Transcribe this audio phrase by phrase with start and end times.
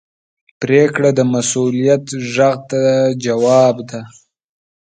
[0.61, 2.81] پرېکړه د مسؤلیت غږ ته
[3.23, 4.01] ځواب ده.